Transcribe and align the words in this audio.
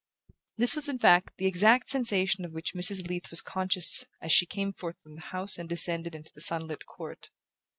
This 0.57 0.73
was 0.73 0.89
in 0.89 0.97
fact 0.97 1.33
the 1.37 1.45
exact 1.45 1.89
sensation 1.91 2.43
of 2.43 2.53
which 2.55 2.73
Mrs. 2.73 3.07
Leath 3.07 3.29
was 3.29 3.39
conscious 3.39 4.07
as 4.19 4.31
she 4.31 4.47
came 4.47 4.73
forth 4.73 4.99
from 4.99 5.13
the 5.13 5.25
house 5.25 5.59
and 5.59 5.69
descended 5.69 6.15
into 6.15 6.33
the 6.33 6.41
sunlit 6.41 6.87
court. 6.87 7.29